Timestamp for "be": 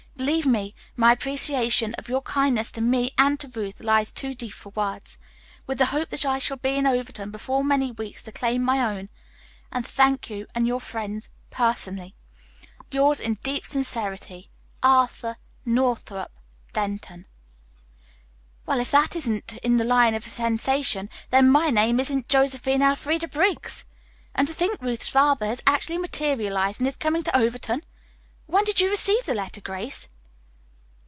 6.57-6.75